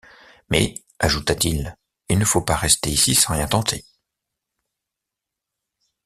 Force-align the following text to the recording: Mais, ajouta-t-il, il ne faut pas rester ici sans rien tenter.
Mais, 0.49 0.73
ajouta-t-il, 0.97 1.77
il 2.09 2.17
ne 2.17 2.25
faut 2.25 2.41
pas 2.41 2.55
rester 2.55 2.89
ici 2.89 3.13
sans 3.13 3.35
rien 3.35 3.45
tenter. 3.45 3.85